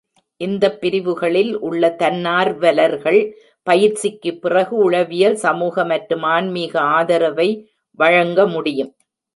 [0.41, 3.19] இந்த பிரிவுகளில் உள்ள தன்னார்வலர்கள்,
[3.67, 7.49] பயிற்சிக்கு பிறகு உளவியல், சமூக மற்றும் ஆன்மீக ஆதரவை
[7.99, 8.91] வழங்க முடியும்.